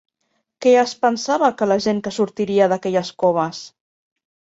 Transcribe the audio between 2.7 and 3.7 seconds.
d'aquelles coves?